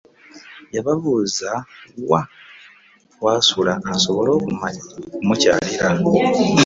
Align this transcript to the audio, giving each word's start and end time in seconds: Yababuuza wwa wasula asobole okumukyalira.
Yababuuza 0.75 1.51
wwa 2.07 2.21
wasula 3.23 3.73
asobole 3.93 4.29
okumukyalira. 4.37 5.87